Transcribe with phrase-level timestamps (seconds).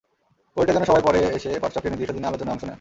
[0.57, 2.69] বইটা যেন সবাই পড়ে এসে পাঠচক্রের নির্দিষ্ট দিনে আলোচনায় অংশ নেন।